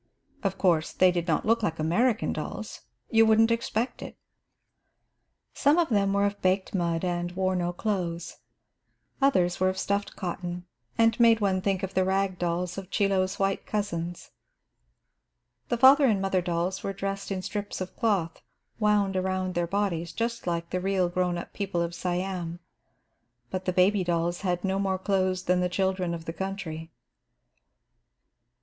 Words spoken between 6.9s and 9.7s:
and wore no clothes. Others were